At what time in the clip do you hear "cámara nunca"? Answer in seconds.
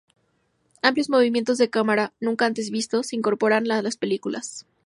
1.69-2.47